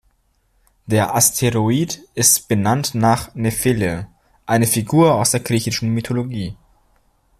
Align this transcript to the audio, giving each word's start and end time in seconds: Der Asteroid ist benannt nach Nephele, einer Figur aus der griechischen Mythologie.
Der 0.87 1.13
Asteroid 1.13 2.01
ist 2.15 2.47
benannt 2.47 2.95
nach 2.95 3.35
Nephele, 3.35 4.07
einer 4.47 4.65
Figur 4.65 5.13
aus 5.13 5.29
der 5.29 5.41
griechischen 5.41 5.89
Mythologie. 5.93 6.57